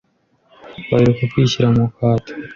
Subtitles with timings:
[0.89, 2.31] baheruka kwishyira mu kato,